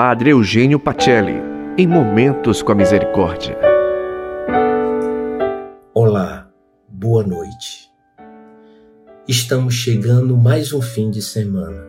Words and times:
Padre 0.00 0.30
Eugênio 0.30 0.78
Pacelli, 0.78 1.42
em 1.76 1.84
Momentos 1.84 2.62
com 2.62 2.70
a 2.70 2.74
Misericórdia. 2.76 3.58
Olá, 5.92 6.48
boa 6.88 7.26
noite. 7.26 7.90
Estamos 9.26 9.74
chegando 9.74 10.36
mais 10.36 10.72
um 10.72 10.80
fim 10.80 11.10
de 11.10 11.20
semana. 11.20 11.84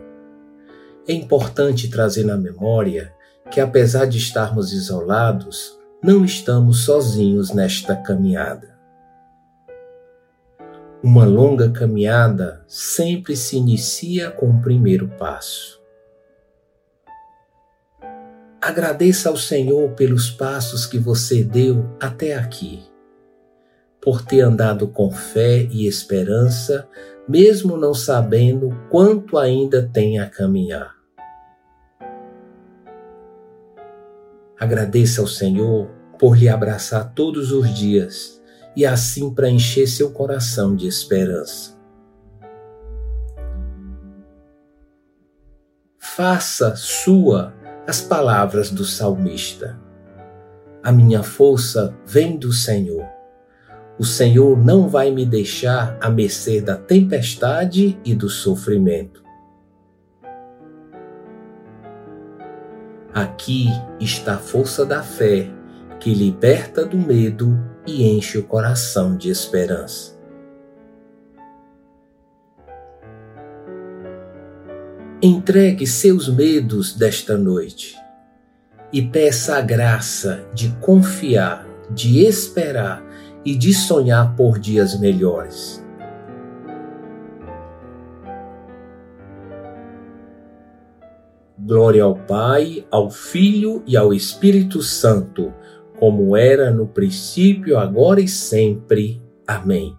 É 1.08 1.14
importante 1.14 1.88
trazer 1.88 2.24
na 2.24 2.36
memória 2.36 3.14
que, 3.52 3.62
apesar 3.62 4.08
de 4.08 4.18
estarmos 4.18 4.74
isolados, 4.74 5.78
não 6.04 6.26
estamos 6.26 6.86
sozinhos 6.86 7.54
nesta 7.54 7.96
caminhada. 7.96 8.76
Uma 11.04 11.26
longa 11.26 11.70
caminhada 11.70 12.66
sempre 12.68 13.36
se 13.36 13.56
inicia 13.56 14.32
com 14.32 14.50
o 14.50 14.62
primeiro 14.64 15.08
passo. 15.10 15.79
Agradeça 18.70 19.30
ao 19.30 19.36
Senhor 19.36 19.94
pelos 19.94 20.30
passos 20.30 20.86
que 20.86 21.00
você 21.00 21.44
deu 21.44 21.90
até 22.00 22.36
aqui, 22.36 22.84
por 24.00 24.24
ter 24.24 24.42
andado 24.42 24.88
com 24.88 25.10
fé 25.10 25.68
e 25.72 25.88
esperança, 25.88 26.88
mesmo 27.28 27.76
não 27.76 27.96
sabendo 27.96 28.70
quanto 28.92 29.40
ainda 29.40 29.90
tem 29.92 30.20
a 30.20 30.30
caminhar. 30.30 30.94
Agradeça 34.60 35.20
ao 35.20 35.28
Senhor 35.28 35.90
por 36.20 36.38
lhe 36.38 36.48
abraçar 36.48 37.12
todos 37.16 37.52
os 37.52 37.74
dias 37.74 38.40
e 38.76 38.86
assim 38.86 39.34
preencher 39.34 39.88
seu 39.88 40.12
coração 40.12 40.76
de 40.76 40.86
esperança. 40.86 41.76
Faça 45.98 46.76
sua 46.76 47.59
as 47.90 48.02
palavras 48.02 48.70
do 48.70 48.86
salmista. 48.86 49.80
A 50.84 50.92
minha 50.92 51.24
força 51.24 51.98
vem 52.06 52.38
do 52.38 52.54
Senhor. 52.54 53.04
O 53.98 54.06
Senhor 54.06 54.64
não 54.64 54.88
vai 54.88 55.10
me 55.10 55.26
deixar 55.26 55.98
à 56.00 56.08
mercê 56.08 56.62
da 56.62 56.78
tempestade 56.78 58.00
e 58.06 58.14
do 58.14 58.30
sofrimento. 58.30 59.24
Aqui 63.12 63.70
está 64.00 64.36
a 64.36 64.38
força 64.38 64.86
da 64.86 65.02
fé 65.02 65.50
que 66.00 66.14
liberta 66.14 66.86
do 66.86 66.96
medo 66.96 67.60
e 67.88 68.08
enche 68.08 68.38
o 68.38 68.44
coração 68.44 69.18
de 69.18 69.32
esperança. 69.32 70.19
Entregue 75.22 75.86
seus 75.86 76.30
medos 76.30 76.96
desta 76.96 77.38
noite 77.38 77.98
e 78.94 79.02
peça 79.02 79.58
a 79.58 79.62
graça 79.62 80.48
de 80.54 80.70
confiar, 80.80 81.68
de 81.92 82.26
esperar 82.26 83.04
e 83.44 83.54
de 83.54 83.74
sonhar 83.74 84.34
por 84.38 84.58
dias 84.58 84.98
melhores. 84.98 85.84
Glória 91.58 92.04
ao 92.04 92.16
Pai, 92.16 92.88
ao 92.90 93.12
Filho 93.12 93.84
e 93.86 93.98
ao 93.98 94.14
Espírito 94.14 94.82
Santo 94.82 95.54
como 96.00 96.38
era 96.38 96.72
no 96.72 96.88
princípio, 96.88 97.78
agora 97.78 98.22
e 98.22 98.28
sempre. 98.28 99.22
Amém. 99.46 99.98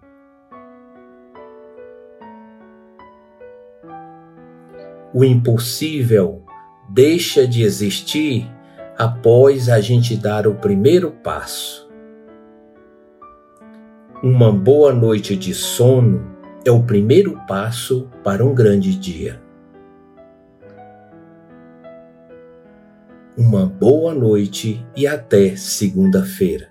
O 5.13 5.23
impossível 5.23 6.43
deixa 6.89 7.47
de 7.47 7.63
existir 7.63 8.49
após 8.97 9.69
a 9.69 9.79
gente 9.79 10.15
dar 10.15 10.47
o 10.47 10.55
primeiro 10.55 11.11
passo. 11.11 11.89
Uma 14.23 14.51
boa 14.51 14.93
noite 14.93 15.35
de 15.35 15.53
sono 15.53 16.29
é 16.65 16.71
o 16.71 16.83
primeiro 16.83 17.39
passo 17.47 18.09
para 18.23 18.45
um 18.45 18.53
grande 18.53 18.95
dia. 18.95 19.41
uma 23.37 23.65
boa 23.65 24.13
noite 24.13 24.85
e 24.95 25.07
até 25.07 25.55
segunda-feira. 25.55 26.70